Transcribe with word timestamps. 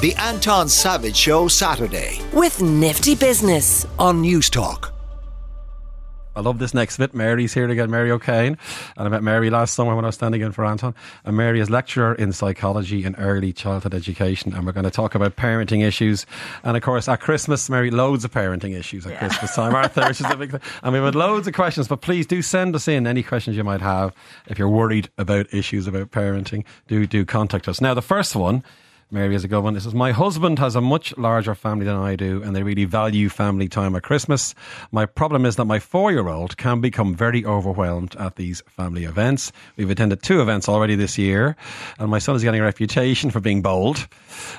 The 0.00 0.14
Anton 0.14 0.66
Savage 0.66 1.14
Show 1.14 1.46
Saturday 1.46 2.22
with 2.32 2.62
Nifty 2.62 3.14
Business 3.14 3.84
on 3.98 4.22
Newstalk. 4.22 4.92
I 6.34 6.40
love 6.40 6.58
this 6.58 6.72
next 6.72 6.96
bit. 6.96 7.12
Mary's 7.12 7.52
here 7.52 7.66
to 7.66 7.74
get 7.74 7.90
Mary 7.90 8.10
O'Kane. 8.10 8.56
And 8.96 9.06
I 9.06 9.10
met 9.10 9.22
Mary 9.22 9.50
last 9.50 9.74
summer 9.74 9.94
when 9.94 10.06
I 10.06 10.08
was 10.08 10.14
standing 10.14 10.40
in 10.40 10.52
for 10.52 10.64
Anton. 10.64 10.94
And 11.26 11.36
Mary 11.36 11.60
is 11.60 11.68
lecturer 11.68 12.14
in 12.14 12.32
psychology 12.32 13.04
and 13.04 13.14
early 13.18 13.52
childhood 13.52 13.92
education. 13.92 14.54
And 14.54 14.64
we're 14.64 14.72
going 14.72 14.84
to 14.84 14.90
talk 14.90 15.14
about 15.14 15.36
parenting 15.36 15.84
issues. 15.86 16.24
And 16.64 16.78
of 16.78 16.82
course, 16.82 17.06
at 17.06 17.20
Christmas, 17.20 17.68
Mary, 17.68 17.90
loads 17.90 18.24
of 18.24 18.30
parenting 18.30 18.74
issues 18.74 19.04
at 19.04 19.12
yeah. 19.12 19.18
Christmas 19.18 19.54
time. 19.54 19.74
Arthur, 19.74 20.08
which 20.08 20.22
is 20.22 20.30
a 20.30 20.34
big 20.34 20.52
thing. 20.52 20.60
And 20.82 20.94
we've 20.94 21.02
had 21.02 21.14
loads 21.14 21.46
of 21.46 21.52
questions, 21.52 21.88
but 21.88 22.00
please 22.00 22.26
do 22.26 22.40
send 22.40 22.74
us 22.74 22.88
in 22.88 23.06
any 23.06 23.22
questions 23.22 23.54
you 23.54 23.64
might 23.64 23.82
have. 23.82 24.14
If 24.46 24.58
you're 24.58 24.66
worried 24.66 25.10
about 25.18 25.52
issues 25.52 25.86
about 25.86 26.10
parenting, 26.10 26.64
do, 26.88 27.06
do 27.06 27.26
contact 27.26 27.68
us. 27.68 27.82
Now, 27.82 27.92
the 27.92 28.00
first 28.00 28.34
one 28.34 28.64
Mary 29.12 29.32
has 29.32 29.42
a 29.42 29.48
good 29.48 29.62
one. 29.64 29.74
It 29.74 29.80
says, 29.80 29.92
My 29.92 30.12
husband 30.12 30.60
has 30.60 30.76
a 30.76 30.80
much 30.80 31.16
larger 31.16 31.56
family 31.56 31.84
than 31.84 31.96
I 31.96 32.14
do, 32.14 32.44
and 32.44 32.54
they 32.54 32.62
really 32.62 32.84
value 32.84 33.28
family 33.28 33.68
time 33.68 33.96
at 33.96 34.04
Christmas. 34.04 34.54
My 34.92 35.04
problem 35.04 35.44
is 35.44 35.56
that 35.56 35.64
my 35.64 35.80
four 35.80 36.12
year 36.12 36.28
old 36.28 36.56
can 36.56 36.80
become 36.80 37.16
very 37.16 37.44
overwhelmed 37.44 38.14
at 38.16 38.36
these 38.36 38.62
family 38.68 39.04
events. 39.04 39.50
We've 39.76 39.90
attended 39.90 40.22
two 40.22 40.40
events 40.40 40.68
already 40.68 40.94
this 40.94 41.18
year, 41.18 41.56
and 41.98 42.08
my 42.08 42.20
son 42.20 42.36
is 42.36 42.44
getting 42.44 42.60
a 42.60 42.64
reputation 42.64 43.30
for 43.32 43.40
being 43.40 43.62
bold. 43.62 44.06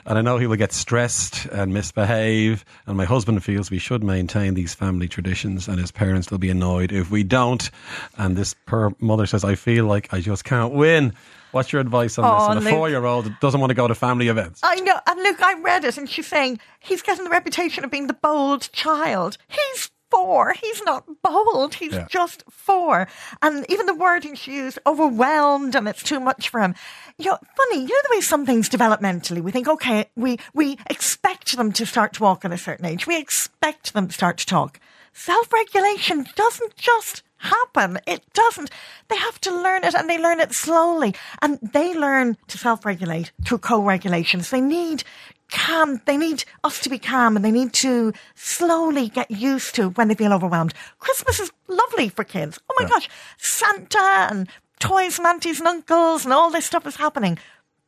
And 0.05 0.17
I 0.17 0.21
know 0.21 0.37
he 0.37 0.47
will 0.47 0.57
get 0.57 0.73
stressed 0.73 1.45
and 1.45 1.73
misbehave. 1.73 2.65
And 2.87 2.97
my 2.97 3.05
husband 3.05 3.41
feels 3.45 3.71
we 3.71 3.79
should 3.79 4.03
maintain 4.03 4.53
these 4.53 4.73
family 4.73 5.07
traditions, 5.07 5.69
and 5.69 5.79
his 5.79 5.93
parents 5.93 6.29
will 6.29 6.39
be 6.39 6.49
annoyed 6.49 6.91
if 6.91 7.09
we 7.09 7.23
don't. 7.23 7.71
And 8.17 8.35
this 8.35 8.53
poor 8.65 8.93
mother 8.99 9.25
says, 9.25 9.45
I 9.45 9.55
feel 9.55 9.85
like 9.85 10.13
I 10.13 10.19
just 10.19 10.43
can't 10.43 10.73
win. 10.73 11.13
What's 11.51 11.71
your 11.71 11.81
advice 11.81 12.17
on 12.17 12.25
oh, 12.25 12.55
this? 12.55 12.65
And 12.65 12.67
a 12.67 12.77
four 12.77 12.89
year 12.89 13.05
old 13.05 13.31
doesn't 13.39 13.59
want 13.59 13.71
to 13.71 13.75
go 13.75 13.87
to 13.87 13.95
family 13.95 14.27
events. 14.27 14.61
I 14.63 14.75
know. 14.75 14.99
And 15.07 15.21
look, 15.21 15.41
I 15.41 15.59
read 15.59 15.83
it 15.83 15.97
and 15.97 16.09
she's 16.09 16.27
saying 16.27 16.59
he's 16.79 17.01
getting 17.01 17.23
the 17.23 17.29
reputation 17.29 17.83
of 17.83 17.91
being 17.91 18.07
the 18.07 18.13
bold 18.13 18.71
child. 18.71 19.37
He's 19.47 19.91
four. 20.11 20.53
He's 20.53 20.83
not 20.83 21.05
bold. 21.23 21.75
He's 21.75 21.93
yeah. 21.93 22.07
just 22.09 22.43
four. 22.49 23.07
And 23.41 23.65
even 23.69 23.85
the 23.85 23.95
wording 23.95 24.35
she 24.35 24.55
used, 24.55 24.77
overwhelmed 24.85 25.73
and 25.73 25.87
it's 25.87 26.03
too 26.03 26.19
much 26.19 26.49
for 26.49 26.59
him. 26.59 26.75
You 27.17 27.31
know, 27.31 27.37
funny, 27.57 27.81
you 27.81 27.87
know 27.87 28.01
the 28.03 28.15
way 28.17 28.21
some 28.21 28.45
things 28.45 28.69
developmentally, 28.69 29.41
we 29.41 29.51
think, 29.51 29.67
okay, 29.67 30.09
we, 30.15 30.37
we 30.53 30.77
expect 30.89 31.55
them 31.55 31.71
to 31.73 31.85
start 31.85 32.13
to 32.13 32.23
walk 32.23 32.45
at 32.45 32.51
a 32.51 32.57
certain 32.57 32.85
age. 32.85 33.07
We 33.07 33.17
expect 33.17 33.93
them 33.93 34.07
to 34.07 34.13
start 34.13 34.37
to 34.39 34.45
talk. 34.45 34.79
Self-regulation 35.13 36.27
doesn't 36.35 36.75
just 36.75 37.23
happen. 37.41 37.99
It 38.07 38.23
doesn't. 38.33 38.69
They 39.09 39.17
have 39.17 39.39
to 39.41 39.51
learn 39.51 39.83
it 39.83 39.93
and 39.93 40.09
they 40.09 40.17
learn 40.17 40.39
it 40.39 40.53
slowly. 40.53 41.15
And 41.41 41.59
they 41.61 41.93
learn 41.93 42.37
to 42.47 42.57
self 42.57 42.85
regulate 42.85 43.31
through 43.45 43.59
co 43.59 43.81
regulations. 43.81 44.49
They 44.49 44.61
need 44.61 45.03
calm. 45.51 46.01
They 46.05 46.17
need 46.17 46.43
us 46.63 46.79
to 46.81 46.89
be 46.89 46.97
calm 46.97 47.35
and 47.35 47.43
they 47.43 47.51
need 47.51 47.73
to 47.73 48.13
slowly 48.35 49.09
get 49.09 49.29
used 49.29 49.75
to 49.75 49.89
when 49.89 50.07
they 50.07 50.15
feel 50.15 50.33
overwhelmed. 50.33 50.73
Christmas 50.99 51.39
is 51.39 51.51
lovely 51.67 52.09
for 52.09 52.23
kids. 52.23 52.59
Oh 52.69 52.75
my 52.79 52.85
yeah. 52.85 52.89
gosh. 52.89 53.09
Santa 53.37 54.27
and 54.31 54.47
toys 54.79 55.17
and 55.17 55.27
aunties 55.27 55.59
and 55.59 55.67
uncles 55.67 56.23
and 56.23 56.33
all 56.33 56.49
this 56.49 56.65
stuff 56.65 56.87
is 56.87 56.95
happening. 56.95 57.37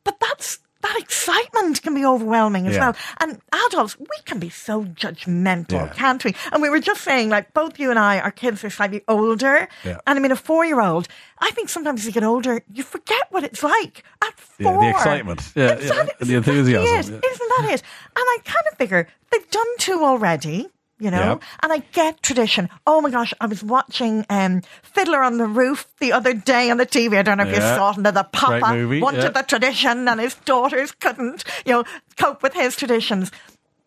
But 0.04 0.20
that's 0.20 0.58
that 0.84 0.98
excitement 1.00 1.80
can 1.80 1.94
be 1.94 2.04
overwhelming 2.04 2.66
as 2.66 2.74
yeah. 2.74 2.80
well. 2.80 2.96
And 3.18 3.40
adults, 3.66 3.98
we 3.98 4.06
can 4.26 4.38
be 4.38 4.50
so 4.50 4.84
judgmental, 4.84 5.72
yeah. 5.72 5.92
can't 5.94 6.22
we? 6.22 6.34
And 6.52 6.60
we 6.60 6.68
were 6.68 6.78
just 6.78 7.00
saying, 7.00 7.30
like, 7.30 7.54
both 7.54 7.78
you 7.78 7.88
and 7.88 7.98
I, 7.98 8.20
our 8.20 8.30
kids 8.30 8.62
are 8.64 8.70
slightly 8.70 9.02
older. 9.08 9.66
Yeah. 9.82 9.98
And 10.06 10.18
I 10.18 10.20
mean, 10.20 10.30
a 10.30 10.36
four 10.36 10.64
year 10.66 10.82
old, 10.82 11.08
I 11.38 11.50
think 11.52 11.70
sometimes 11.70 12.00
as 12.00 12.06
you 12.06 12.12
get 12.12 12.22
older, 12.22 12.62
you 12.72 12.82
forget 12.82 13.22
what 13.30 13.44
it's 13.44 13.62
like 13.62 14.04
at 14.22 14.38
four. 14.38 14.82
the 14.82 14.90
excitement. 14.90 15.52
Yeah. 15.54 15.74
The 15.74 16.34
enthusiasm. 16.34 17.14
Isn't 17.14 17.22
that 17.22 17.70
it? 17.72 17.82
And 18.16 18.24
I 18.24 18.38
kind 18.44 18.66
of 18.70 18.76
figure 18.76 19.08
they've 19.30 19.50
done 19.50 19.66
two 19.78 20.04
already 20.04 20.68
you 20.98 21.10
know? 21.10 21.32
Yep. 21.32 21.42
And 21.62 21.72
I 21.72 21.78
get 21.92 22.22
tradition. 22.22 22.68
Oh 22.86 23.00
my 23.00 23.10
gosh, 23.10 23.34
I 23.40 23.46
was 23.46 23.62
watching 23.62 24.24
um, 24.30 24.62
Fiddler 24.82 25.22
on 25.22 25.38
the 25.38 25.46
Roof 25.46 25.86
the 26.00 26.12
other 26.12 26.34
day 26.34 26.70
on 26.70 26.76
the 26.76 26.86
TV. 26.86 27.18
I 27.18 27.22
don't 27.22 27.38
know 27.38 27.44
if 27.44 27.50
yeah. 27.50 27.70
you 27.70 27.76
saw 27.76 27.90
it. 27.90 27.96
And 27.96 28.06
the 28.06 28.24
papa 28.32 29.00
wanted 29.00 29.22
yeah. 29.22 29.28
the 29.30 29.42
tradition 29.42 30.08
and 30.08 30.20
his 30.20 30.34
daughters 30.44 30.92
couldn't, 30.92 31.44
you 31.66 31.72
know, 31.72 31.84
cope 32.16 32.42
with 32.42 32.54
his 32.54 32.76
traditions. 32.76 33.30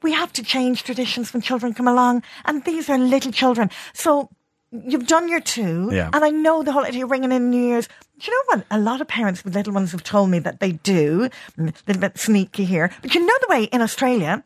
We 0.02 0.12
have 0.14 0.32
to 0.34 0.44
change 0.44 0.84
traditions 0.84 1.34
when 1.34 1.42
children 1.42 1.74
come 1.74 1.88
along. 1.88 2.24
And 2.46 2.64
these 2.66 2.90
are 2.90 2.98
little 2.98 3.32
children. 3.32 3.70
So 3.94 4.30
you've 4.72 5.08
done 5.08 5.30
your 5.30 5.40
two. 5.40 5.90
Yeah. 5.92 6.10
And 6.14 6.24
I 6.24 6.30
know 6.30 6.64
the 6.64 6.72
whole 6.72 6.86
idea 6.86 7.06
of 7.06 7.12
ringing 7.12 7.32
in 7.32 7.50
New 7.50 7.62
Year's. 7.62 7.88
Do 8.20 8.32
you 8.32 8.38
know 8.38 8.58
what? 8.58 8.66
A 8.72 8.80
lot 8.80 9.02
of 9.02 9.08
parents 9.08 9.44
with 9.44 9.56
little 9.56 9.74
ones 9.74 9.92
have 9.92 10.04
told 10.04 10.30
me 10.30 10.40
that 10.40 10.60
they 10.60 10.74
do. 10.74 11.30
A 11.58 11.74
little 11.88 12.02
bit 12.02 12.18
sneaky 12.18 12.66
here. 12.66 12.92
But 13.02 13.16
you 13.16 13.26
know 13.26 13.34
the 13.42 13.48
way 13.50 13.64
in 13.66 13.82
Australia, 13.82 14.44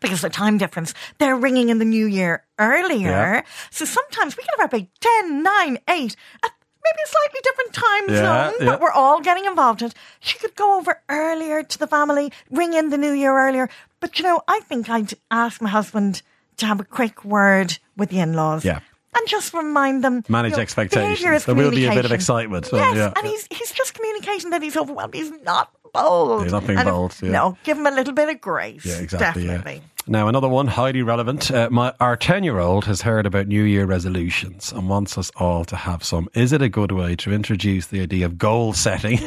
because 0.00 0.24
of 0.24 0.30
the 0.30 0.36
time 0.36 0.58
difference, 0.58 0.94
they're 1.18 1.36
ringing 1.36 1.68
in 1.68 1.78
the 1.78 1.84
new 1.84 2.06
year 2.06 2.44
earlier. 2.58 3.08
Yeah. 3.08 3.42
So 3.70 3.84
sometimes 3.84 4.36
we 4.36 4.42
can 4.42 4.58
have 4.58 4.72
about 4.72 4.88
10, 5.00 5.42
9, 5.42 5.78
8, 5.88 6.16
uh, 6.42 6.48
maybe 6.84 7.02
a 7.04 7.08
slightly 7.08 7.40
different 7.42 7.72
time 7.72 8.04
yeah, 8.08 8.50
zone, 8.50 8.54
yeah. 8.60 8.66
but 8.66 8.80
we're 8.80 8.92
all 8.92 9.20
getting 9.20 9.44
involved 9.44 9.82
in 9.82 9.88
it. 9.88 9.94
She 10.20 10.38
could 10.38 10.54
go 10.54 10.78
over 10.78 11.00
earlier 11.08 11.62
to 11.62 11.78
the 11.78 11.86
family, 11.86 12.32
ring 12.50 12.74
in 12.74 12.90
the 12.90 12.98
new 12.98 13.12
year 13.12 13.36
earlier. 13.36 13.68
But 14.00 14.18
you 14.18 14.24
know, 14.24 14.42
I 14.46 14.60
think 14.60 14.88
I'd 14.88 15.14
ask 15.30 15.60
my 15.60 15.70
husband 15.70 16.22
to 16.58 16.66
have 16.66 16.80
a 16.80 16.84
quick 16.84 17.24
word 17.24 17.78
with 17.96 18.10
the 18.10 18.20
in-laws. 18.20 18.64
Yeah 18.64 18.80
and 19.16 19.26
just 19.28 19.54
remind 19.54 20.04
them 20.04 20.22
manage 20.28 20.50
you 20.50 20.56
know, 20.56 20.62
expectations. 20.62 21.44
There 21.44 21.54
will 21.54 21.70
be 21.70 21.86
a 21.86 21.94
bit 21.94 22.04
of 22.04 22.12
excitement. 22.12 22.68
Yes, 22.72 22.96
yeah. 22.96 23.12
and 23.16 23.26
he's 23.26 23.46
he's 23.50 23.72
just 23.72 23.94
communicating 23.94 24.50
that 24.50 24.62
he's 24.62 24.76
overwhelmed. 24.76 25.14
He's 25.14 25.32
not 25.42 25.72
bold. 25.92 26.42
He's 26.44 26.52
not 26.52 26.66
being 26.66 26.78
and 26.78 26.88
bold. 26.88 27.14
Yeah. 27.22 27.30
No, 27.30 27.58
give 27.64 27.78
him 27.78 27.86
a 27.86 27.90
little 27.90 28.14
bit 28.14 28.28
of 28.28 28.40
grace. 28.40 28.84
Yeah, 28.84 28.98
exactly. 28.98 29.46
Definitely. 29.46 29.74
Yeah. 29.74 29.80
Now, 30.08 30.28
another 30.28 30.48
one, 30.48 30.68
highly 30.68 31.02
relevant. 31.02 31.50
Uh, 31.50 31.68
my, 31.68 31.92
our 31.98 32.16
10 32.16 32.44
year 32.44 32.60
old 32.60 32.84
has 32.84 33.02
heard 33.02 33.26
about 33.26 33.48
New 33.48 33.64
Year 33.64 33.86
resolutions 33.86 34.70
and 34.70 34.88
wants 34.88 35.18
us 35.18 35.32
all 35.34 35.64
to 35.64 35.74
have 35.74 36.04
some. 36.04 36.28
Is 36.32 36.52
it 36.52 36.62
a 36.62 36.68
good 36.68 36.92
way 36.92 37.16
to 37.16 37.32
introduce 37.32 37.86
the 37.88 38.00
idea 38.00 38.26
of 38.26 38.38
goal 38.38 38.72
setting? 38.72 39.18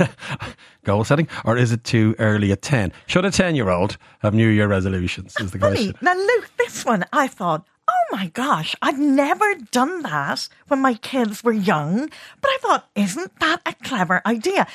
goal 0.86 1.03
setting? 1.03 1.28
Or 1.44 1.58
is 1.58 1.74
it 1.74 1.84
too 1.84 2.16
early 2.18 2.53
at 2.53 2.62
10? 2.62 2.94
Should 3.08 3.26
a 3.26 3.31
10 3.31 3.56
year 3.56 3.70
old 3.70 3.97
have 4.20 4.34
New 4.34 4.47
Year 4.47 4.68
resolutions? 4.68 5.36
Is 5.41 5.52
the 5.52 5.59
question. 5.59 5.96
Now, 6.02 6.16
Luke, 6.16 6.50
this 6.58 6.86
one 6.86 7.03
I 7.12 7.28
thought, 7.28 7.66
oh 7.90 8.16
my 8.16 8.28
gosh, 8.28 8.74
I'd 8.81 8.97
never 9.00 9.56
done 9.72 10.03
that 10.03 10.47
when 10.70 10.80
my 10.80 10.94
kids 10.94 11.44
were 11.44 11.52
young. 11.52 12.09
But 12.40 12.52
I 12.52 12.58
thought, 12.62 12.90
isn't 12.96 13.38
that 13.40 13.62
a 13.66 13.74
clever 13.84 14.22
idea? 14.26 14.66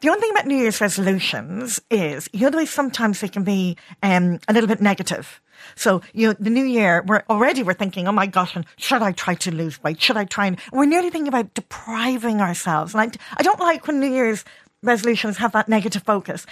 The 0.00 0.08
only 0.08 0.20
thing 0.20 0.30
about 0.30 0.46
New 0.46 0.56
Year's 0.56 0.80
resolutions 0.80 1.80
is, 1.90 2.28
you 2.32 2.40
know, 2.40 2.50
the 2.50 2.56
way 2.56 2.66
sometimes 2.66 3.20
they 3.20 3.28
can 3.28 3.44
be 3.44 3.76
um, 4.02 4.38
a 4.48 4.52
little 4.52 4.68
bit 4.68 4.80
negative. 4.80 5.40
So, 5.76 6.00
you 6.14 6.28
know, 6.28 6.34
the 6.40 6.48
new 6.48 6.64
year, 6.64 7.04
we're 7.06 7.22
already, 7.28 7.62
we're 7.62 7.74
thinking, 7.74 8.08
oh 8.08 8.12
my 8.12 8.26
gosh, 8.26 8.56
and 8.56 8.64
should 8.76 9.02
I 9.02 9.12
try 9.12 9.34
to 9.34 9.54
lose 9.54 9.82
weight? 9.82 10.00
Should 10.00 10.16
I 10.16 10.24
try 10.24 10.46
and, 10.46 10.58
we're 10.72 10.86
nearly 10.86 11.10
thinking 11.10 11.28
about 11.28 11.52
depriving 11.52 12.40
ourselves. 12.40 12.94
And 12.94 13.02
I, 13.02 13.36
I 13.36 13.42
don't 13.42 13.60
like 13.60 13.86
when 13.86 14.00
New 14.00 14.10
Year's 14.10 14.44
resolutions 14.82 15.36
have 15.36 15.52
that 15.52 15.68
negative 15.68 16.02
focus. 16.02 16.46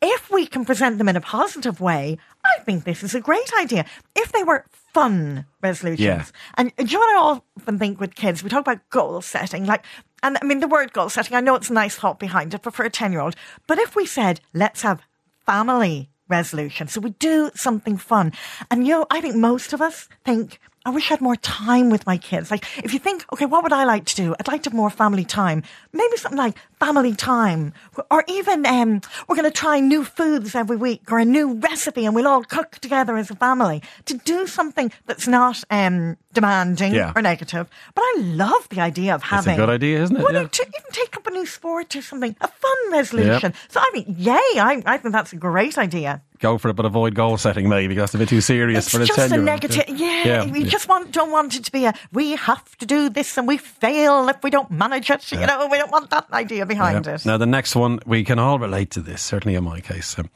If 0.00 0.30
we 0.30 0.46
can 0.46 0.64
present 0.64 0.96
them 0.96 1.08
in 1.08 1.16
a 1.16 1.20
positive 1.20 1.82
way, 1.82 2.16
I 2.42 2.62
think 2.62 2.84
this 2.84 3.02
is 3.02 3.14
a 3.14 3.20
great 3.20 3.52
idea. 3.60 3.84
If 4.16 4.32
they 4.32 4.44
were 4.44 4.64
fun 4.94 5.44
resolutions. 5.60 6.00
Yeah. 6.00 6.24
And 6.54 6.72
do 6.76 6.84
you 6.84 6.92
know 6.92 7.00
what 7.00 7.16
I 7.16 7.40
often 7.60 7.78
think 7.78 8.00
with 8.00 8.14
kids? 8.14 8.42
We 8.42 8.48
talk 8.48 8.60
about 8.60 8.88
goal 8.90 9.20
setting, 9.20 9.66
like, 9.66 9.84
and 10.24 10.38
I 10.40 10.44
mean, 10.44 10.60
the 10.60 10.66
word 10.66 10.92
goal 10.92 11.10
setting, 11.10 11.36
I 11.36 11.40
know 11.40 11.54
it's 11.54 11.70
a 11.70 11.74
nice 11.74 11.94
thought 11.94 12.18
behind 12.18 12.54
it, 12.54 12.62
but 12.62 12.74
for 12.74 12.84
a 12.84 12.90
10 12.90 13.12
year 13.12 13.20
old, 13.20 13.36
but 13.66 13.78
if 13.78 13.94
we 13.94 14.06
said, 14.06 14.40
let's 14.54 14.82
have 14.82 15.02
family 15.44 16.08
resolution. 16.28 16.88
So 16.88 17.00
we 17.00 17.10
do 17.10 17.50
something 17.54 17.98
fun. 17.98 18.32
And 18.70 18.86
you 18.86 18.94
know, 18.94 19.06
I 19.10 19.20
think 19.20 19.36
most 19.36 19.74
of 19.74 19.82
us 19.82 20.08
think, 20.24 20.58
I 20.86 20.90
wish 20.90 21.10
I 21.10 21.14
had 21.14 21.22
more 21.22 21.36
time 21.36 21.88
with 21.88 22.04
my 22.04 22.18
kids. 22.18 22.50
Like, 22.50 22.66
if 22.84 22.92
you 22.92 22.98
think, 22.98 23.24
okay, 23.32 23.46
what 23.46 23.62
would 23.62 23.72
I 23.72 23.84
like 23.84 24.04
to 24.06 24.16
do? 24.16 24.34
I'd 24.38 24.48
like 24.48 24.62
to 24.64 24.70
have 24.70 24.76
more 24.76 24.90
family 24.90 25.24
time. 25.24 25.62
Maybe 25.94 26.16
something 26.18 26.36
like 26.36 26.58
family 26.78 27.14
time. 27.14 27.72
Or 28.10 28.22
even, 28.28 28.66
um, 28.66 29.00
we're 29.26 29.36
going 29.36 29.50
to 29.50 29.58
try 29.58 29.80
new 29.80 30.04
foods 30.04 30.54
every 30.54 30.76
week 30.76 31.10
or 31.10 31.18
a 31.18 31.24
new 31.24 31.54
recipe 31.54 32.04
and 32.04 32.14
we'll 32.14 32.28
all 32.28 32.44
cook 32.44 32.72
together 32.80 33.16
as 33.16 33.30
a 33.30 33.36
family 33.36 33.82
to 34.04 34.14
do 34.18 34.46
something 34.46 34.92
that's 35.06 35.26
not, 35.26 35.64
um, 35.70 36.18
demanding 36.34 36.92
yeah. 36.92 37.12
or 37.16 37.22
negative. 37.22 37.66
But 37.94 38.02
I 38.02 38.16
love 38.18 38.68
the 38.68 38.80
idea 38.80 39.14
of 39.14 39.22
having. 39.22 39.52
It's 39.52 39.58
a 39.58 39.62
good 39.62 39.70
idea, 39.70 40.02
isn't 40.02 40.16
it? 40.16 40.32
Yeah. 40.32 40.46
To 40.46 40.62
even 40.62 40.90
take 40.92 41.16
up 41.16 41.26
a 41.26 41.30
new 41.30 41.46
sport 41.46 41.96
or 41.96 42.02
something, 42.02 42.36
a 42.40 42.48
fun 42.48 42.92
resolution. 42.92 43.52
Yep. 43.52 43.56
So 43.68 43.80
I 43.80 43.90
mean, 43.94 44.16
yay! 44.18 44.34
I, 44.34 44.82
I 44.84 44.98
think 44.98 45.14
that's 45.14 45.32
a 45.32 45.36
great 45.36 45.78
idea 45.78 46.20
go 46.44 46.58
for 46.58 46.68
it, 46.68 46.74
but 46.74 46.86
avoid 46.86 47.14
goal 47.14 47.36
setting 47.36 47.68
maybe. 47.68 47.88
Because 47.88 48.02
that's 48.02 48.14
a 48.14 48.18
bit 48.18 48.28
too 48.28 48.40
serious 48.40 48.86
it's 48.86 48.94
for 48.94 49.02
a 49.02 49.06
just 49.06 49.32
a 49.32 49.36
negative. 49.36 49.84
Yeah, 49.88 50.26
yeah, 50.26 50.50
we 50.50 50.60
yeah. 50.60 50.68
just 50.68 50.88
want 50.88 51.10
don't 51.12 51.30
want 51.30 51.56
it 51.56 51.64
to 51.64 51.72
be 51.72 51.86
a 51.86 51.94
we 52.12 52.36
have 52.36 52.76
to 52.78 52.86
do 52.86 53.08
this 53.08 53.36
and 53.38 53.48
we 53.48 53.56
fail 53.56 54.28
if 54.28 54.42
we 54.42 54.50
don't 54.50 54.70
manage 54.70 55.10
it. 55.10 55.32
Yeah. 55.32 55.40
You 55.40 55.46
know, 55.46 55.68
we 55.68 55.78
don't 55.78 55.90
want 55.90 56.10
that 56.10 56.30
idea 56.32 56.66
behind 56.66 57.06
it. 57.06 57.24
Now 57.24 57.38
the 57.38 57.46
next 57.46 57.74
one, 57.74 58.00
we 58.06 58.24
can 58.24 58.38
all 58.38 58.58
relate 58.58 58.90
to 58.92 59.00
this. 59.00 59.22
Certainly 59.22 59.56
in 59.56 59.64
my 59.64 59.80
case. 59.80 60.18
Um, 60.18 60.30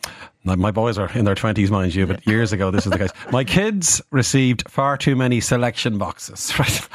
my 0.44 0.70
boys 0.70 0.96
are 0.99 1.10
in 1.12 1.25
their 1.25 1.34
20s, 1.34 1.69
mind 1.70 1.94
you, 1.94 2.06
but 2.06 2.26
years 2.26 2.52
ago, 2.52 2.70
this 2.70 2.87
is 2.87 2.93
the 2.93 2.99
case. 2.99 3.11
My 3.32 3.44
kids 3.44 4.00
received 4.11 4.70
far 4.70 4.96
too 4.96 5.14
many 5.14 5.40
selection 5.40 5.99
boxes, 5.99 6.52
right? 6.58 6.88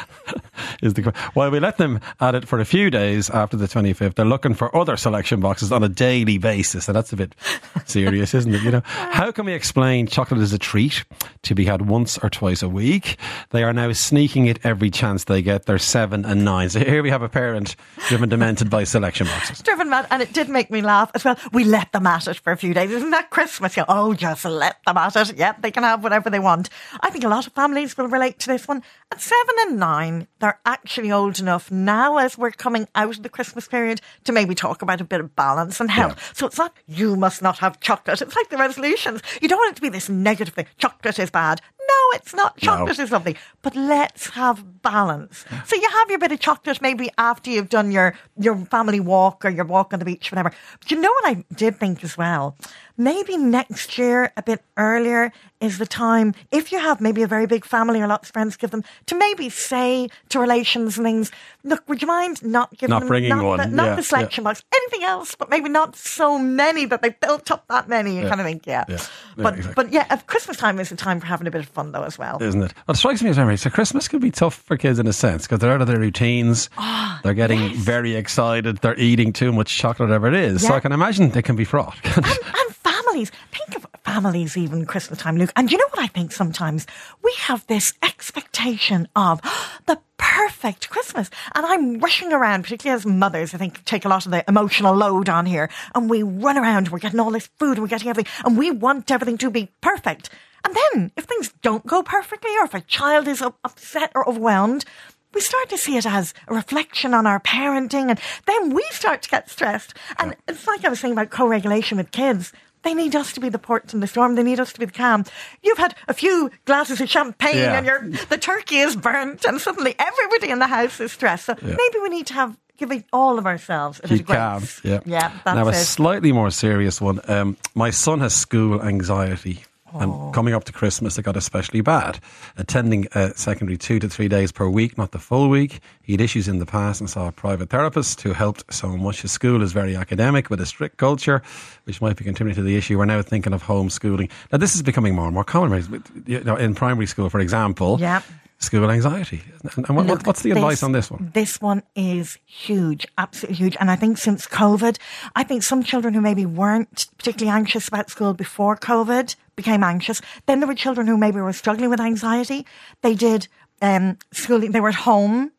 Is 0.81 0.93
the 0.93 1.13
while 1.33 1.51
we 1.51 1.59
let 1.59 1.77
them 1.77 1.99
at 2.19 2.35
it 2.35 2.47
for 2.47 2.59
a 2.59 2.65
few 2.65 2.89
days 2.89 3.29
after 3.29 3.57
the 3.57 3.67
25th, 3.67 4.15
they're 4.15 4.25
looking 4.25 4.53
for 4.53 4.75
other 4.75 4.97
selection 4.97 5.39
boxes 5.39 5.71
on 5.71 5.83
a 5.83 5.89
daily 5.89 6.37
basis. 6.37 6.85
So 6.85 6.93
that's 6.93 7.13
a 7.13 7.15
bit 7.15 7.35
serious, 7.85 8.33
isn't 8.33 8.53
it? 8.53 8.61
You 8.63 8.71
know, 8.71 8.81
how 8.85 9.31
can 9.31 9.45
we 9.45 9.53
explain 9.53 10.07
chocolate 10.07 10.41
is 10.41 10.53
a 10.53 10.57
treat 10.57 11.03
to 11.43 11.55
be 11.55 11.65
had 11.65 11.87
once 11.87 12.17
or 12.19 12.29
twice 12.29 12.61
a 12.61 12.69
week? 12.69 13.17
They 13.51 13.63
are 13.63 13.73
now 13.73 13.91
sneaking 13.91 14.45
it 14.47 14.59
every 14.63 14.89
chance 14.89 15.25
they 15.25 15.41
get. 15.41 15.65
They're 15.65 15.77
seven 15.77 16.25
and 16.25 16.45
nine. 16.45 16.69
So 16.69 16.79
here 16.79 17.03
we 17.03 17.09
have 17.09 17.21
a 17.21 17.29
parent 17.29 17.75
driven 18.07 18.29
demented 18.29 18.69
by 18.69 18.83
selection 18.83 19.27
boxes. 19.27 19.61
Driven 19.63 19.89
mad, 19.89 20.07
and 20.11 20.21
it 20.21 20.33
did 20.33 20.49
make 20.49 20.69
me 20.69 20.81
laugh 20.81 21.11
as 21.13 21.23
well. 21.23 21.37
We 21.51 21.63
let 21.63 21.91
them 21.91 22.07
at 22.07 22.27
it 22.27 22.37
for 22.39 22.51
a 22.51 22.57
few 22.57 22.73
days. 22.73 22.91
Isn't 22.91 23.11
that 23.11 23.29
Christmas? 23.29 23.77
Yeah, 23.77 23.85
oh, 23.87 24.13
just 24.13 24.45
let 24.45 24.77
them 24.85 24.97
at 24.97 25.15
it. 25.15 25.37
Yep, 25.37 25.61
they 25.61 25.71
can 25.71 25.83
have 25.83 26.03
whatever 26.03 26.29
they 26.29 26.39
want. 26.39 26.69
I 27.01 27.09
think 27.09 27.23
a 27.23 27.29
lot 27.29 27.47
of 27.47 27.53
families 27.53 27.97
will 27.97 28.07
relate 28.07 28.39
to 28.39 28.47
this 28.47 28.67
one. 28.67 28.83
At 29.11 29.21
seven 29.21 29.55
and 29.59 29.79
nine, 29.79 30.27
they're 30.39 30.59
actually 30.73 31.11
old 31.11 31.39
enough 31.39 31.71
now 31.71 32.17
as 32.17 32.37
we're 32.37 32.51
coming 32.51 32.87
out 32.95 33.17
of 33.17 33.23
the 33.23 33.29
Christmas 33.29 33.67
period 33.67 34.01
to 34.23 34.31
maybe 34.31 34.55
talk 34.55 34.81
about 34.81 34.99
a 34.99 35.03
bit 35.03 35.19
of 35.19 35.35
balance 35.35 35.79
and 35.79 35.91
health. 35.91 36.15
Yeah. 36.17 36.33
So 36.33 36.47
it's 36.47 36.57
not, 36.57 36.75
you 36.87 37.15
must 37.15 37.41
not 37.43 37.59
have 37.59 37.79
chocolate. 37.79 38.21
It's 38.21 38.35
like 38.35 38.49
the 38.49 38.57
resolutions. 38.57 39.21
You 39.39 39.47
don't 39.47 39.59
want 39.59 39.73
it 39.73 39.75
to 39.75 39.81
be 39.81 39.89
this 39.89 40.09
negative 40.09 40.55
thing. 40.55 40.65
Chocolate 40.77 41.19
is 41.19 41.29
bad. 41.29 41.61
No, 41.87 42.17
it's 42.17 42.33
not. 42.33 42.57
Chocolate 42.57 42.99
is 42.99 43.11
lovely. 43.11 43.35
But 43.61 43.75
let's 43.75 44.29
have 44.31 44.81
balance. 44.81 45.45
So 45.65 45.75
you 45.75 45.89
have 45.89 46.09
your 46.09 46.19
bit 46.19 46.31
of 46.31 46.39
chocolate 46.39 46.81
maybe 46.81 47.09
after 47.17 47.49
you've 47.49 47.69
done 47.69 47.91
your, 47.91 48.13
your 48.37 48.55
family 48.65 48.99
walk 48.99 49.45
or 49.45 49.49
your 49.49 49.65
walk 49.65 49.93
on 49.93 49.99
the 49.99 50.05
beach, 50.05 50.31
whatever. 50.31 50.51
But 50.79 50.91
you 50.91 50.99
know 50.99 51.11
what 51.11 51.25
I 51.37 51.43
did 51.55 51.77
think 51.79 52.03
as 52.03 52.17
well? 52.17 52.57
Maybe 52.95 53.37
next 53.37 53.97
year, 53.97 54.31
a 54.37 54.43
bit 54.43 54.61
earlier, 54.77 55.31
is 55.59 55.77
the 55.79 55.85
time, 55.87 56.35
if 56.51 56.71
you 56.71 56.79
have 56.79 57.01
maybe 57.01 57.23
a 57.23 57.27
very 57.27 57.47
big 57.47 57.65
family 57.65 57.99
or 58.01 58.05
lots 58.07 58.29
of 58.29 58.33
friends, 58.33 58.55
give 58.55 58.69
them 58.69 58.83
to 59.07 59.17
maybe 59.17 59.49
say 59.49 60.09
to 60.29 60.39
relations 60.39 60.97
and 60.97 61.05
things, 61.05 61.31
look, 61.63 61.87
would 61.89 62.01
you 62.01 62.07
mind 62.07 62.43
not 62.43 62.69
giving 62.77 62.91
Not 62.91 62.99
them, 62.99 63.07
bringing 63.07 63.29
not 63.29 63.43
one, 63.43 63.57
the, 63.59 63.65
not 63.75 63.85
yeah, 63.85 63.95
the 63.95 64.03
selection 64.03 64.43
box, 64.43 64.61
anything 64.75 65.03
else, 65.03 65.33
but 65.33 65.49
maybe 65.49 65.69
not 65.69 65.95
so 65.95 66.37
many 66.37 66.85
but 66.85 67.01
they 67.01 67.09
built 67.09 67.49
up 67.49 67.65
that 67.69 67.87
many. 67.89 68.19
You 68.19 68.27
kind 68.27 68.41
of 68.41 68.45
think, 68.45 68.67
yeah. 68.67 68.83
Yeah. 68.87 68.97
Yeah, 68.97 69.07
But, 69.37 69.55
exactly. 69.55 69.83
but 69.83 69.93
yeah, 69.93 70.15
Christmas 70.27 70.57
time 70.57 70.79
is 70.79 70.89
the 70.89 70.95
time 70.95 71.19
for 71.19 71.25
having 71.25 71.47
a 71.47 71.51
bit 71.51 71.61
of 71.61 71.72
fun 71.73 71.91
though 71.91 72.03
as 72.03 72.17
well. 72.17 72.41
isn't 72.41 72.61
it? 72.63 72.73
What 72.85 72.97
strikes 72.97 73.21
me 73.21 73.29
as 73.29 73.37
memory, 73.37 73.57
so 73.57 73.69
Christmas 73.69 74.07
can 74.07 74.19
be 74.19 74.31
tough 74.31 74.55
for 74.55 74.77
kids 74.77 74.99
in 74.99 75.07
a 75.07 75.13
sense 75.13 75.43
because 75.43 75.59
they're 75.59 75.71
out 75.73 75.81
of 75.81 75.87
their 75.87 75.99
routines. 75.99 76.69
Ah, 76.85 77.19
they're 77.23 77.33
getting 77.33 77.73
very 77.75 78.15
excited. 78.15 78.77
They're 78.77 78.99
eating 78.99 79.31
too 79.33 79.51
much 79.53 79.77
chocolate, 79.77 80.09
whatever 80.09 80.27
it 80.27 80.33
is. 80.33 80.65
So 80.65 80.73
I 80.73 80.79
can 80.79 80.91
imagine 80.91 81.29
they 81.29 81.41
can 81.41 81.55
be 81.55 81.63
fraught. 81.65 81.95
and, 82.03 82.25
and 82.25 82.75
families. 82.75 83.31
Think 83.51 83.75
of 83.77 83.85
families 84.03 84.57
even 84.57 84.85
Christmas 84.85 85.19
time, 85.19 85.37
Luke. 85.37 85.51
And 85.55 85.71
you 85.71 85.77
know 85.77 85.87
what 85.91 85.99
I 86.03 86.07
think 86.07 86.31
sometimes? 86.31 86.85
We 87.23 87.33
have 87.39 87.65
this 87.67 87.93
expectation 88.03 89.07
of 89.15 89.39
the 89.85 89.99
perfect 90.17 90.89
Christmas. 90.89 91.29
And 91.55 91.65
I'm 91.65 91.99
rushing 91.99 92.33
around, 92.33 92.63
particularly 92.63 92.97
as 92.97 93.05
mothers, 93.05 93.53
I 93.53 93.57
think 93.57 93.83
take 93.85 94.05
a 94.05 94.09
lot 94.09 94.25
of 94.25 94.31
the 94.31 94.43
emotional 94.47 94.95
load 94.95 95.29
on 95.29 95.45
here. 95.45 95.69
And 95.95 96.09
we 96.09 96.23
run 96.23 96.57
around, 96.57 96.89
we're 96.89 96.99
getting 96.99 97.19
all 97.19 97.31
this 97.31 97.47
food, 97.59 97.79
we're 97.79 97.87
getting 97.87 98.09
everything, 98.09 98.31
and 98.45 98.57
we 98.57 98.71
want 98.71 99.11
everything 99.11 99.37
to 99.39 99.49
be 99.49 99.69
perfect. 99.81 100.29
And 100.65 100.75
then 100.75 101.11
if 101.17 101.25
things 101.25 101.53
don't 101.61 101.85
go 101.85 102.03
perfectly, 102.03 102.51
or 102.59 102.65
if 102.65 102.73
a 102.73 102.81
child 102.81 103.27
is 103.27 103.41
upset 103.41 104.11
or 104.15 104.27
overwhelmed, 104.27 104.85
we 105.33 105.41
start 105.41 105.69
to 105.69 105.77
see 105.77 105.97
it 105.97 106.05
as 106.05 106.33
a 106.47 106.53
reflection 106.53 107.13
on 107.13 107.25
our 107.25 107.39
parenting, 107.39 108.09
and 108.09 108.19
then 108.45 108.73
we 108.73 108.83
start 108.91 109.23
to 109.23 109.29
get 109.29 109.49
stressed. 109.49 109.93
And 110.19 110.35
it's 110.47 110.67
like 110.67 110.85
I 110.85 110.89
was 110.89 110.99
saying 110.99 111.13
about 111.13 111.31
co 111.31 111.47
regulation 111.47 111.97
with 111.97 112.11
kids. 112.11 112.53
They 112.83 112.93
need 112.93 113.15
us 113.15 113.31
to 113.33 113.39
be 113.39 113.47
the 113.47 113.57
port 113.59 113.93
in 113.93 114.01
the 114.01 114.07
storm. 114.07 114.35
They 114.35 114.43
need 114.43 114.59
us 114.59 114.73
to 114.73 114.79
be 114.79 114.85
the 114.85 114.91
calm. 114.91 115.23
You've 115.63 115.77
had 115.77 115.95
a 116.09 116.13
few 116.13 116.51
glasses 116.65 116.99
of 116.99 117.09
champagne 117.09 117.55
Yeah. 117.57 117.77
and 117.77 117.85
your 117.85 118.01
the 118.29 118.37
turkey 118.37 118.77
is 118.79 118.95
burnt, 118.95 119.45
and 119.45 119.59
suddenly 119.59 119.95
everybody 119.97 120.51
in 120.51 120.59
the 120.59 120.67
house 120.67 120.99
is 120.99 121.11
stressed. 121.13 121.45
So 121.45 121.55
maybe 121.61 121.97
we 122.01 122.09
need 122.09 122.27
to 122.27 122.33
have 122.33 122.57
give 122.77 122.91
it 122.91 123.05
all 123.13 123.37
of 123.39 123.45
ourselves 123.45 124.01
a 124.03 124.07
Keep 124.09 124.27
calm. 124.27 124.63
Yeah. 124.83 124.99
yeah, 125.05 125.31
that's 125.45 125.55
now, 125.55 125.65
a 125.67 125.69
it. 125.69 125.75
slightly 125.75 126.31
more 126.31 126.51
serious 126.51 126.99
one. 126.99 127.21
Um, 127.27 127.55
my 127.73 127.89
son 127.91 128.19
has 128.19 128.35
school 128.35 128.81
anxiety. 128.83 129.63
Oh. 129.93 129.99
And 129.99 130.33
coming 130.33 130.53
up 130.53 130.63
to 130.65 130.73
Christmas, 130.73 131.17
it 131.17 131.23
got 131.23 131.37
especially 131.37 131.81
bad. 131.81 132.19
Attending 132.57 133.07
uh, 133.13 133.29
secondary 133.35 133.77
two 133.77 133.99
to 133.99 134.09
three 134.09 134.27
days 134.27 134.51
per 134.51 134.67
week, 134.67 134.97
not 134.97 135.11
the 135.11 135.19
full 135.19 135.49
week. 135.49 135.79
He 136.01 136.13
had 136.13 136.21
issues 136.21 136.47
in 136.47 136.59
the 136.59 136.65
past 136.65 136.99
and 136.99 137.09
saw 137.09 137.27
a 137.27 137.31
private 137.31 137.69
therapist 137.69 138.21
who 138.21 138.33
helped 138.33 138.73
so 138.73 138.97
much. 138.97 139.21
His 139.21 139.31
school 139.31 139.61
is 139.61 139.71
very 139.71 139.95
academic 139.95 140.49
with 140.49 140.59
a 140.61 140.65
strict 140.65 140.97
culture, 140.97 141.41
which 141.85 142.01
might 142.01 142.17
be 142.17 142.23
contributing 142.23 142.61
to 142.61 142.65
the 142.67 142.75
issue. 142.75 142.97
We're 142.97 143.05
now 143.05 143.21
thinking 143.21 143.53
of 143.53 143.63
homeschooling. 143.63 144.29
Now, 144.51 144.57
this 144.57 144.75
is 144.75 144.81
becoming 144.81 145.15
more 145.15 145.25
and 145.25 145.33
more 145.33 145.43
common. 145.43 146.03
You 146.25 146.43
know, 146.43 146.55
in 146.55 146.75
primary 146.75 147.05
school, 147.07 147.29
for 147.29 147.39
example, 147.39 147.97
Yeah. 147.99 148.21
school 148.59 148.89
anxiety. 148.89 149.41
And 149.75 149.95
what, 149.95 150.05
Look, 150.05 150.25
what's 150.25 150.41
the 150.41 150.51
advice 150.51 150.83
on 150.83 150.91
this 150.93 151.11
one? 151.11 151.31
This 151.33 151.61
one 151.61 151.83
is 151.95 152.37
huge, 152.45 153.05
absolutely 153.17 153.57
huge. 153.57 153.77
And 153.79 153.91
I 153.91 153.95
think 153.95 154.17
since 154.17 154.47
COVID, 154.47 154.97
I 155.35 155.43
think 155.43 155.63
some 155.63 155.83
children 155.83 156.13
who 156.13 156.21
maybe 156.21 156.45
weren't 156.45 157.07
particularly 157.17 157.55
anxious 157.55 157.87
about 157.87 158.09
school 158.09 158.33
before 158.33 158.75
COVID 158.77 159.35
became 159.55 159.83
anxious. 159.83 160.21
Then 160.45 160.59
there 160.59 160.67
were 160.67 160.75
children 160.75 161.07
who 161.07 161.17
maybe 161.17 161.39
were 161.39 161.53
struggling 161.53 161.89
with 161.89 161.99
anxiety. 161.99 162.65
They 163.01 163.15
did 163.15 163.47
um, 163.81 164.17
schooling, 164.31 164.71
they 164.71 164.79
were 164.79 164.89
at 164.89 164.95
home 164.95 165.51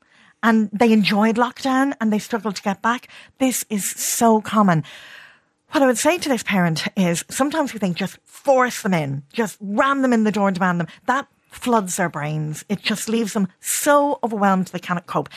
and 0.42 0.68
they 0.72 0.92
enjoyed 0.92 1.36
lockdown 1.36 1.94
and 2.00 2.12
they 2.12 2.18
struggled 2.18 2.56
to 2.56 2.62
get 2.62 2.82
back. 2.82 3.08
This 3.38 3.64
is 3.70 3.88
so 3.88 4.40
common. 4.40 4.84
What 5.70 5.82
I 5.82 5.86
would 5.86 5.98
say 5.98 6.18
to 6.18 6.28
this 6.28 6.42
parent 6.42 6.86
is 6.96 7.24
sometimes 7.30 7.72
we 7.72 7.80
think 7.80 7.96
just 7.96 8.18
force 8.24 8.82
them 8.82 8.94
in, 8.94 9.24
just 9.32 9.56
ram 9.60 10.02
them 10.02 10.12
in 10.12 10.24
the 10.24 10.30
door 10.30 10.48
and 10.48 10.54
demand 10.54 10.80
them. 10.80 10.86
That 11.06 11.26
floods 11.48 11.96
their 11.96 12.08
brains. 12.08 12.64
It 12.68 12.82
just 12.82 13.08
leaves 13.08 13.32
them 13.32 13.48
so 13.60 14.18
overwhelmed 14.22 14.66
they 14.68 14.78
cannot 14.78 15.06
cope. 15.06 15.28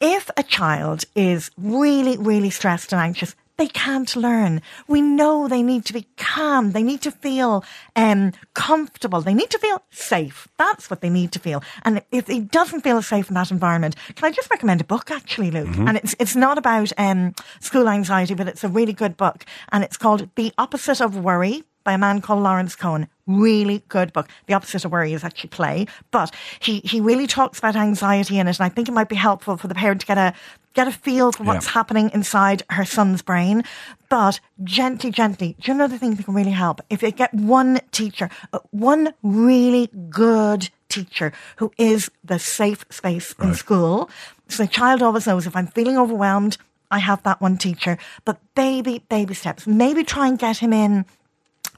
If 0.00 0.30
a 0.36 0.42
child 0.42 1.04
is 1.14 1.50
really, 1.56 2.16
really 2.16 2.50
stressed 2.50 2.92
and 2.92 3.00
anxious, 3.00 3.34
they 3.56 3.68
can't 3.68 4.14
learn. 4.16 4.62
We 4.88 5.00
know 5.00 5.48
they 5.48 5.62
need 5.62 5.84
to 5.86 5.92
be 5.92 6.06
calm. 6.16 6.72
They 6.72 6.82
need 6.82 7.02
to 7.02 7.10
feel 7.10 7.64
um, 7.94 8.32
comfortable. 8.54 9.20
They 9.20 9.34
need 9.34 9.50
to 9.50 9.58
feel 9.58 9.82
safe. 9.90 10.48
That's 10.58 10.90
what 10.90 11.00
they 11.00 11.10
need 11.10 11.32
to 11.32 11.38
feel. 11.38 11.62
And 11.84 12.02
if 12.10 12.26
he 12.26 12.40
doesn't 12.40 12.82
feel 12.82 13.00
safe 13.02 13.28
in 13.28 13.34
that 13.34 13.50
environment, 13.50 13.96
can 14.16 14.24
I 14.24 14.32
just 14.32 14.50
recommend 14.50 14.80
a 14.80 14.84
book 14.84 15.10
actually, 15.10 15.50
Luke? 15.50 15.68
And 15.88 15.96
it's 15.96 16.14
it's 16.18 16.36
not 16.36 16.58
about 16.58 16.92
um, 16.98 17.34
school 17.60 17.88
anxiety, 17.88 18.34
but 18.34 18.48
it's 18.48 18.64
a 18.64 18.68
really 18.68 18.92
good 18.92 19.16
book, 19.16 19.44
and 19.70 19.84
it's 19.84 19.96
called 19.96 20.28
The 20.34 20.52
Opposite 20.58 21.00
of 21.00 21.16
Worry 21.16 21.64
by 21.84 21.92
a 21.92 21.98
man 21.98 22.20
called 22.20 22.42
Lawrence 22.42 22.74
Cohen. 22.74 23.06
Really 23.26 23.82
good 23.88 24.12
book. 24.12 24.28
The 24.46 24.54
opposite 24.54 24.84
of 24.84 24.92
worry 24.92 25.12
is 25.12 25.22
actually 25.24 25.50
play, 25.50 25.86
but 26.10 26.34
he, 26.60 26.80
he 26.80 27.00
really 27.00 27.26
talks 27.26 27.58
about 27.58 27.76
anxiety 27.76 28.38
in 28.38 28.48
it, 28.48 28.58
and 28.58 28.66
I 28.66 28.68
think 28.68 28.88
it 28.88 28.92
might 28.92 29.08
be 29.08 29.16
helpful 29.16 29.56
for 29.56 29.68
the 29.68 29.74
parent 29.74 30.00
to 30.00 30.06
get 30.06 30.18
a 30.18 30.34
get 30.74 30.88
a 30.88 30.92
feel 30.92 31.30
for 31.30 31.44
what's 31.44 31.66
Yeah. 31.66 31.72
happening 31.72 32.10
inside 32.12 32.64
her 32.70 32.84
son's 32.84 33.22
brain. 33.22 33.62
But 34.08 34.40
gently, 34.64 35.12
gently. 35.12 35.54
Do 35.60 35.70
you 35.70 35.78
know 35.78 35.86
the 35.86 35.98
thing 35.98 36.16
that 36.16 36.24
can 36.24 36.34
really 36.34 36.50
help? 36.50 36.80
If 36.90 37.00
you 37.00 37.12
get 37.12 37.32
one 37.32 37.80
teacher, 37.92 38.28
uh, 38.52 38.58
one 38.72 39.14
really 39.22 39.88
good 40.10 40.70
teacher 40.88 41.32
who 41.56 41.70
is 41.78 42.10
the 42.24 42.40
safe 42.40 42.84
space 42.90 43.34
in 43.40 43.54
school, 43.54 44.10
so 44.48 44.64
the 44.64 44.68
child 44.68 45.00
always 45.00 45.26
knows 45.28 45.46
if 45.46 45.54
I'm 45.54 45.68
feeling 45.68 45.96
overwhelmed, 45.96 46.56
I 46.90 46.98
have 46.98 47.22
that 47.22 47.40
one 47.40 47.56
teacher. 47.56 47.96
But 48.24 48.40
baby, 48.56 49.02
baby 49.08 49.34
steps. 49.34 49.66
Maybe 49.68 50.02
try 50.02 50.26
and 50.26 50.38
get 50.38 50.58
him 50.58 50.72
in 50.72 51.06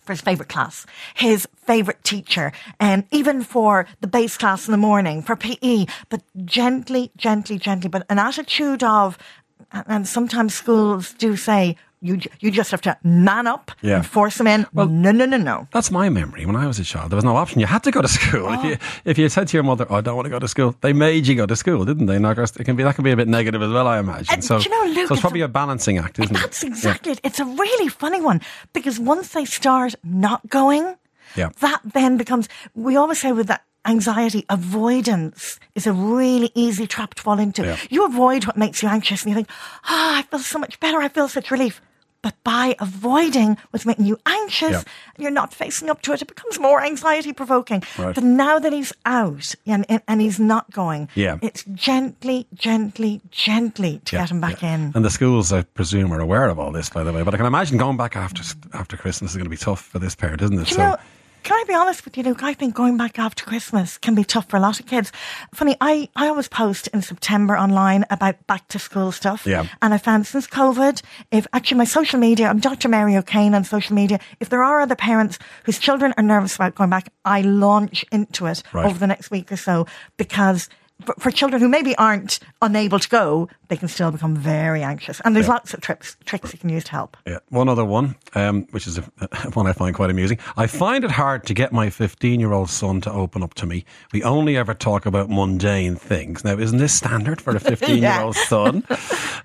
for 0.07 0.13
his 0.13 0.21
favourite 0.21 0.49
class, 0.49 0.87
his 1.15 1.47
favourite 1.67 2.03
teacher, 2.05 2.53
and 2.81 3.05
even 3.11 3.43
for 3.43 3.87
the 4.01 4.07
base 4.07 4.39
class 4.39 4.67
in 4.67 4.73
the 4.73 4.79
morning, 4.79 5.21
for 5.21 5.37
PE, 5.37 5.87
but 6.09 6.23
gently, 6.45 7.11
gently, 7.17 7.59
gently, 7.59 7.91
but 7.91 8.07
an 8.09 8.19
attitude 8.19 8.83
of, 8.83 9.19
and 9.73 10.07
sometimes 10.07 10.55
schools 10.55 11.13
do 11.15 11.37
say, 11.37 11.77
you, 12.07 12.21
you 12.41 12.51
just 12.51 12.71
have 12.71 12.81
to 12.83 12.97
man 13.03 13.47
up 13.47 13.71
Yeah. 13.83 13.97
and 13.97 14.07
force 14.07 14.37
them 14.39 14.47
in. 14.47 14.67
Well- 14.73 14.89
no, 14.89 15.11
no, 15.13 15.27
no, 15.27 15.37
no. 15.37 15.69
That's 15.73 15.91
my 15.91 16.09
memory. 16.09 16.47
When 16.47 16.57
I 16.57 16.67
was 16.67 16.79
a 16.79 16.85
child, 16.85 17.11
there 17.11 17.17
was 17.17 17.25
no 17.25 17.37
option. 17.37 17.61
You 17.61 17.67
had 17.67 17.83
to 17.85 17.91
go 17.91 18.01
to 18.01 18.09
school. 18.09 18.53
If 18.55 18.65
you 18.65 18.77
if 19.05 19.19
you 19.19 19.29
said 19.29 19.49
to 19.49 19.57
your 19.57 19.65
mother, 19.65 19.87
"Oh, 19.91 19.97
"I 19.97 20.01
don't 20.01 20.17
want 20.17 20.27
to 20.27 20.31
go 20.31 20.39
to 20.39 20.49
school," 20.49 20.75
they 20.81 20.93
made 20.93 21.27
you 21.27 21.35
go 21.35 21.47
to 21.47 21.57
school, 21.57 21.85
didn't 21.85 22.07
they? 22.07 22.19
Now, 22.19 22.31
It 22.31 22.65
can 22.65 22.77
be 22.77 22.83
that 22.85 22.95
can 22.95 23.05
be 23.05 23.11
a 23.13 23.17
bit 23.17 23.29
negative 23.29 23.63
as 23.63 23.71
well, 23.73 23.87
I 23.87 23.99
imagine. 23.99 24.33
And 24.35 24.45
so, 24.45 24.59
you 24.59 24.71
know, 24.71 24.85
Luke, 24.95 25.09
so 25.09 25.15
it's 25.15 25.21
probably 25.21 25.41
a- 25.41 25.47
a 25.47 25.49
balancing 25.49 25.99
act, 25.99 26.19
isn't 26.19 26.33
That's 26.33 26.63
it? 26.63 26.69
That's 26.71 26.79
exactly 26.85 27.13
it. 27.13 27.21
It's 27.25 27.41
a 27.41 27.45
really 27.45 27.89
funny 27.89 28.21
one 28.21 28.41
because 28.73 28.99
once 29.01 29.29
they 29.31 29.45
start 29.45 29.95
not 30.05 30.41
going, 30.49 30.97
Yeah. 31.37 31.51
that 31.61 31.81
then 31.85 32.17
becomes, 32.17 32.49
we 32.75 32.97
always 32.97 33.21
say 33.21 33.33
with 33.33 33.47
that 33.49 33.63
anxiety, 33.85 34.45
avoidance 34.87 35.59
is 35.75 35.87
a 35.87 35.93
really 35.93 36.51
easy 36.55 36.87
trap 36.87 37.15
to 37.15 37.23
fall 37.23 37.39
into. 37.39 37.63
Yeah. 37.65 37.77
You 37.91 38.05
avoid 38.07 38.45
what 38.47 38.57
makes 38.57 38.83
you 38.83 38.89
anxious 38.89 39.23
and 39.23 39.31
you 39.31 39.35
think, 39.37 39.49
ah, 39.85 40.19
I 40.19 40.23
feel 40.23 40.41
so 40.41 40.59
much 40.59 40.79
better. 40.81 40.99
I 41.01 41.09
feel 41.09 41.29
such 41.29 41.51
relief. 41.51 41.81
But 42.27 42.35
by 42.43 42.75
avoiding 42.81 43.57
what's 43.71 43.87
making 43.87 44.05
you 44.07 44.19
anxious 44.27 44.71
Yeah. 44.73 44.83
and 45.15 45.23
you're 45.23 45.31
not 45.31 45.55
facing 45.55 45.89
up 45.89 46.03
to 46.03 46.13
it, 46.13 46.23
it 46.23 46.27
becomes 46.27 46.59
more 46.59 46.83
anxiety 46.83 47.33
provoking. 47.33 47.85
Right. 47.97 48.17
But 48.17 48.25
now 48.25 48.59
that 48.59 48.73
he's 48.73 48.93
out 49.05 49.55
and, 49.65 49.87
and, 50.09 50.21
he's 50.21 50.41
not 50.41 50.69
going, 50.73 51.09
Yeah. 51.15 51.39
it's 51.41 51.63
gently, 51.73 52.49
gently, 52.53 53.21
gently 53.31 54.01
to 54.07 54.17
Yeah, 54.17 54.23
get 54.23 54.33
him 54.33 54.41
back 54.41 54.61
yeah. 54.61 54.75
in. 54.75 54.93
And 54.97 55.05
the 55.05 55.11
schools, 55.11 55.53
I 55.53 55.63
presume, 55.63 56.13
are 56.13 56.19
aware 56.19 56.49
of 56.49 56.59
all 56.59 56.73
this, 56.73 56.91
by 56.91 57.05
the 57.05 57.13
way. 57.13 57.23
But 57.23 57.35
I 57.35 57.37
can 57.37 57.47
imagine 57.47 57.79
going 57.79 57.97
back 57.97 58.17
after 58.17 58.43
after 58.73 58.97
Christmas 58.97 59.31
is 59.31 59.37
going 59.37 59.45
to 59.47 59.51
be 59.51 59.57
tough 59.57 59.83
for 59.85 60.01
this 60.01 60.17
parent, 60.17 60.43
isn't 60.43 60.59
it? 60.59 60.69
You 60.73 60.79
know, 60.79 60.97
can 61.47 61.57
I 61.57 61.65
be 61.69 61.75
honest 61.75 62.05
with 62.05 62.17
you, 62.17 62.25
Luke? 62.25 62.43
I 62.43 62.55
think 62.55 62.75
going 62.75 62.97
back 62.97 63.21
after 63.21 63.45
Christmas 63.45 63.99
can 63.99 64.17
be 64.17 64.25
tough 64.25 64.49
for 64.49 64.57
a 64.57 64.61
lot 64.61 64.81
of 64.81 64.87
kids. 64.87 65.13
Funny, 65.55 65.77
I, 65.81 66.09
I 66.17 66.27
always 66.27 66.49
post 66.49 66.89
in 66.89 67.03
September 67.03 67.57
online 67.57 68.05
about 68.11 68.45
back 68.49 68.67
to 68.69 68.81
school 68.81 69.13
stuff. 69.13 69.47
Yeah. 69.47 69.67
And 69.81 69.95
I 69.95 69.99
found 69.99 70.27
since 70.27 70.49
COVID, 70.49 71.03
if 71.31 71.47
actually 71.53 71.79
my 71.79 71.85
social 71.85 72.19
media, 72.19 72.49
I'm 72.49 72.59
Dr. 72.59 72.89
Mary 72.89 73.17
O'Kane 73.17 73.55
on 73.55 73.63
social 73.63 73.95
media, 73.95 74.19
if 74.41 74.49
there 74.49 74.65
are 74.65 74.81
other 74.81 74.97
parents 74.97 75.39
whose 75.63 75.79
children 75.79 76.13
are 76.17 76.23
nervous 76.25 76.57
about 76.57 76.75
going 76.75 76.91
back, 76.91 77.13
I 77.25 77.43
launch 77.43 78.05
into 78.11 78.47
it 78.47 78.65
Right. 78.73 78.85
over 78.87 78.99
the 78.99 79.07
next 79.07 79.31
week 79.31 79.53
or 79.53 79.57
so 79.57 79.87
because 80.17 80.69
for, 81.05 81.15
for 81.19 81.31
children 81.31 81.61
who 81.61 81.69
maybe 81.69 81.95
aren't 81.97 82.39
unable 82.63 82.99
to 82.99 83.09
go, 83.09 83.49
they 83.69 83.77
can 83.77 83.89
still 83.89 84.11
become 84.11 84.35
very 84.37 84.83
anxious. 84.83 85.21
And 85.25 85.35
there's 85.37 85.47
Yeah. 85.47 85.53
lots 85.55 85.75
of 85.75 85.81
tricks, 85.81 86.17
tricks 86.25 86.53
you 86.53 86.59
can 86.59 86.69
use 86.71 86.85
to 86.85 86.93
help. 86.93 87.17
Yeah, 87.27 87.39
one 87.51 87.69
other 87.69 87.85
one, 87.85 88.15
um, 88.35 88.67
which 88.71 88.87
is 88.87 88.99
a, 88.99 89.03
one 89.55 89.67
I 89.67 89.73
find 89.73 89.95
quite 89.95 90.11
amusing. 90.11 90.39
I 90.57 90.67
find 90.67 91.05
it 91.05 91.11
hard 91.11 91.45
to 91.47 91.55
get 91.55 91.73
my 91.73 91.91
15 91.91 92.41
year 92.41 92.53
old 92.53 92.71
son 92.71 93.01
to 93.03 93.13
open 93.13 93.43
up 93.43 93.55
to 93.55 93.67
me. 93.67 93.85
We 94.13 94.23
only 94.23 94.57
ever 94.57 94.73
talk 94.75 95.05
about 95.07 95.29
mundane 95.29 95.97
things. 95.97 96.45
Now, 96.45 96.57
isn't 96.59 96.79
this 96.79 96.95
standard 96.95 97.41
for 97.41 97.55
a 97.55 97.61
15 97.61 98.03
year 98.03 98.21
old 98.21 98.37
son? 98.37 98.85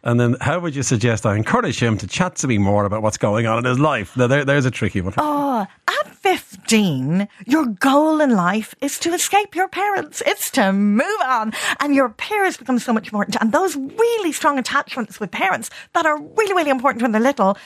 And 0.04 0.20
then, 0.20 0.36
how 0.42 0.58
would 0.60 0.76
you 0.76 0.82
suggest 0.82 1.28
I 1.28 1.36
encourage 1.36 1.78
him 1.80 1.96
to 2.00 2.08
chat 2.08 2.36
to 2.38 2.48
me 2.48 2.58
more 2.58 2.86
about 2.86 3.04
what's 3.04 3.18
going 3.18 3.46
on 3.46 3.60
in 3.60 3.66
his 3.66 3.78
life? 3.78 4.18
Now, 4.18 4.26
there, 4.26 4.44
there's 4.44 4.66
a 4.66 4.72
tricky 4.72 5.00
one. 5.00 5.14
Oh, 5.18 5.68
at 6.06 6.16
15, 6.16 7.28
your 7.46 7.66
goal 7.66 8.22
in 8.22 8.32
life 8.32 8.76
is 8.82 9.00
to 9.00 9.14
escape 9.14 9.56
your 9.56 9.68
parents. 9.68 10.22
It's 10.26 10.50
to 10.52 10.72
move 10.72 11.22
on. 11.24 11.54
And 11.80 11.96
your 11.96 12.10
peers 12.10 12.58
become 12.58 12.80
so 12.80 12.94
much 12.94 13.08
important. 13.08 13.38
And 13.40 13.52
those 13.52 13.76
really 13.76 14.32
strong 14.32 14.58
attachments 14.58 15.20
with 15.20 15.32
parents 15.32 15.70
that 15.94 16.06
are 16.06 16.20
really, 16.20 16.54
really 16.54 16.70
important 16.70 17.02
when 17.02 17.12
they're 17.12 17.22
little, 17.22 17.58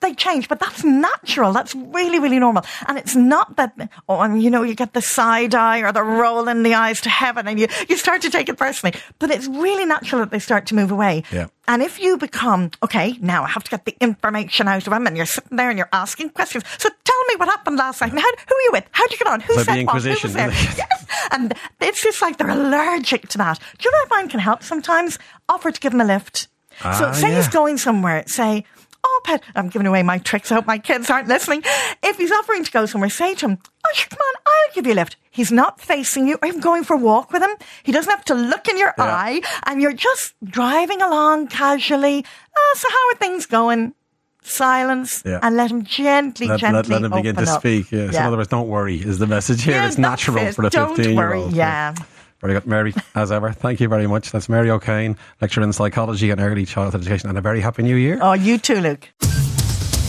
they 0.00 0.14
change, 0.14 0.48
but 0.48 0.58
that's 0.60 0.82
natural. 0.84 1.52
That's 1.52 1.74
really, 1.74 2.18
really 2.18 2.38
normal. 2.38 2.64
And 2.86 2.98
it's 2.98 3.14
not 3.14 3.56
that, 3.56 3.74
oh, 4.08 4.20
and 4.20 4.42
you 4.42 4.50
know, 4.50 4.62
you 4.62 4.74
get 4.74 4.94
the 4.94 5.02
side 5.02 5.54
eye 5.54 5.80
or 5.80 5.92
the 5.92 6.02
roll 6.02 6.48
in 6.48 6.62
the 6.62 6.74
eyes 6.74 7.00
to 7.02 7.10
heaven 7.10 7.46
and 7.46 7.60
you, 7.60 7.66
you 7.88 7.96
start 7.96 8.22
to 8.22 8.30
take 8.30 8.48
it 8.48 8.56
personally. 8.56 8.98
But 9.18 9.30
it's 9.30 9.46
really 9.46 9.84
natural 9.84 10.20
that 10.20 10.30
they 10.30 10.38
start 10.38 10.66
to 10.66 10.74
move 10.74 10.90
away. 10.90 11.24
Yeah. 11.30 11.48
And 11.68 11.82
if 11.82 12.00
you 12.00 12.16
become, 12.16 12.70
okay, 12.82 13.16
now 13.20 13.44
I 13.44 13.48
have 13.48 13.62
to 13.64 13.70
get 13.70 13.84
the 13.84 13.96
information 14.00 14.66
out 14.66 14.86
of 14.86 14.92
him 14.92 15.06
and 15.06 15.16
you're 15.16 15.26
sitting 15.26 15.56
there 15.56 15.68
and 15.68 15.78
you're 15.78 15.88
asking 15.92 16.30
questions. 16.30 16.64
So 16.78 16.88
tell 17.04 17.24
me 17.28 17.36
what 17.36 17.48
happened 17.48 17.76
last 17.76 18.00
night 18.00 18.10
and 18.10 18.18
how, 18.18 18.26
who 18.48 18.56
are 18.56 18.60
you 18.62 18.70
with? 18.72 18.84
How'd 18.90 19.12
you 19.12 19.18
get 19.18 19.28
on? 19.28 19.40
Who 19.40 19.54
Like 19.54 19.66
the 19.66 19.72
said 19.74 19.86
what? 19.86 20.02
Who 20.02 20.10
was 20.22 20.32
there? 20.34 20.50
yes. 20.76 21.06
And 21.30 21.54
it's 21.80 22.02
just 22.02 22.22
like 22.22 22.38
they're 22.38 22.48
allergic 22.50 23.28
to 23.28 23.38
that. 23.38 23.58
Do 23.58 23.84
you 23.84 23.92
know 23.92 23.98
what 23.98 24.12
I 24.12 24.16
find 24.16 24.30
can 24.30 24.40
help 24.40 24.62
sometimes? 24.62 25.18
Offer 25.48 25.70
to 25.70 25.80
give 25.80 25.94
him 25.94 26.00
a 26.00 26.04
lift. 26.04 26.48
Ah, 26.82 26.92
so 26.98 27.12
say 27.12 27.34
he's 27.34 27.48
going 27.48 27.76
somewhere, 27.76 28.24
say, 28.26 28.64
Oh, 29.02 29.20
pet, 29.24 29.42
I'm 29.54 29.68
giving 29.68 29.86
away 29.86 30.02
my 30.02 30.18
tricks. 30.18 30.50
I 30.52 30.56
hope 30.56 30.66
my 30.66 30.78
kids 30.78 31.08
aren't 31.10 31.28
listening. 31.28 31.62
If 32.02 32.16
he's 32.18 32.30
offering 32.32 32.64
to 32.64 32.70
go 32.70 32.86
somewhere, 32.86 33.10
say 33.10 33.34
to 33.36 33.48
him, 33.48 33.58
Oh, 33.86 33.92
come 34.08 34.18
on, 34.18 34.34
I'll 34.46 34.74
give 34.74 34.86
you 34.86 34.92
a 34.92 34.94
lift. 34.94 35.16
He's 35.30 35.50
not 35.52 35.80
facing 35.80 36.26
you. 36.28 36.38
I'm 36.42 36.60
going 36.60 36.84
for 36.84 36.94
a 36.94 36.98
walk 36.98 37.32
with 37.32 37.42
him. 37.42 37.50
He 37.82 37.92
doesn't 37.92 38.10
have 38.10 38.24
to 38.26 38.34
look 38.34 38.68
in 38.68 38.76
your 38.76 38.92
Yeah. 38.98 39.04
eye, 39.04 39.40
and 39.66 39.80
you're 39.80 39.92
just 39.94 40.34
driving 40.44 41.00
along 41.00 41.48
casually. 41.48 42.24
Oh, 42.56 42.74
so 42.76 42.88
how 42.90 43.08
are 43.10 43.18
things 43.18 43.46
going? 43.46 43.94
Silence, 44.42 45.22
Yeah. 45.24 45.38
and 45.42 45.56
let 45.56 45.70
him 45.70 45.82
gently, 45.84 46.46
Let, 46.48 46.60
gently 46.60 46.78
let, 46.94 47.02
let 47.02 47.04
him 47.12 47.16
begin 47.16 47.36
to 47.36 47.50
up. 47.52 47.60
speak. 47.60 47.92
Yeah. 47.92 48.10
So 48.10 48.18
in 48.18 48.24
other 48.24 48.36
words, 48.38 48.48
don't 48.48 48.68
worry 48.68 48.96
is 48.96 49.18
the 49.18 49.26
message 49.26 49.62
here. 49.62 49.74
Yeah, 49.74 49.86
it's 49.86 49.98
natural 49.98 50.38
it. 50.38 50.54
for 50.54 50.62
the 50.62 50.70
15 50.70 50.96
Don't 50.96 51.04
year 51.06 51.14
worry. 51.16 51.38
old. 51.38 51.52
Yeah. 51.52 51.94
Very 52.40 52.54
good. 52.54 52.66
Mary, 52.66 52.94
as 53.14 53.30
ever, 53.30 53.52
thank 53.52 53.80
you 53.80 53.88
very 53.88 54.06
much. 54.06 54.32
That's 54.32 54.48
Mary 54.48 54.70
O'Kane, 54.70 55.16
lecturer 55.40 55.62
in 55.62 55.72
psychology 55.72 56.30
and 56.30 56.40
early 56.40 56.64
childhood 56.64 57.02
education, 57.02 57.28
and 57.28 57.36
a 57.36 57.40
very 57.42 57.60
happy 57.60 57.82
new 57.82 57.96
year. 57.96 58.18
Oh, 58.22 58.32
you 58.32 58.58
too, 58.58 58.80
Luke. 58.80 59.08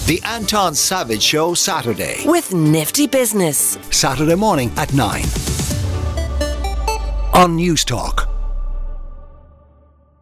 The 0.07 0.21
Anton 0.25 0.75
Savage 0.75 1.21
Show 1.21 1.53
Saturday. 1.53 2.23
With 2.25 2.53
Nifty 2.53 3.07
Business. 3.07 3.77
Saturday 3.91 4.35
morning 4.35 4.71
at 4.77 4.93
9. 4.93 5.23
On 7.33 7.57
Newstalk. 7.57 8.30